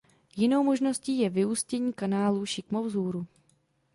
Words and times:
Jinou 0.35 0.63
možností 0.63 1.19
je 1.19 1.29
vyústění 1.29 1.93
kanálů 1.93 2.45
šikmo 2.45 2.83
vzhůru. 2.83 3.25